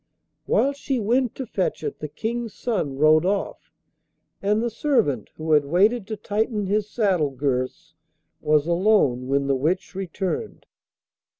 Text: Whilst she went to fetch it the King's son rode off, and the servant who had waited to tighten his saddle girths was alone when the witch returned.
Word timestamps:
Whilst 0.47 0.81
she 0.81 0.99
went 0.99 1.35
to 1.35 1.45
fetch 1.45 1.83
it 1.83 1.99
the 1.99 2.07
King's 2.07 2.55
son 2.55 2.97
rode 2.97 3.23
off, 3.23 3.71
and 4.41 4.59
the 4.63 4.71
servant 4.71 5.29
who 5.35 5.51
had 5.51 5.63
waited 5.65 6.07
to 6.07 6.17
tighten 6.17 6.65
his 6.65 6.89
saddle 6.89 7.29
girths 7.29 7.93
was 8.41 8.65
alone 8.65 9.27
when 9.27 9.45
the 9.45 9.53
witch 9.55 9.93
returned. 9.93 10.65